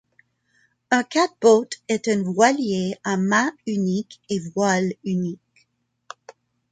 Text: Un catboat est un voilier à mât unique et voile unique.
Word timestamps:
Un 0.89 1.03
catboat 1.03 1.69
est 1.87 2.07
un 2.07 2.23
voilier 2.23 2.95
à 3.03 3.17
mât 3.17 3.53
unique 3.67 4.19
et 4.31 4.39
voile 4.39 4.93
unique. 5.03 5.69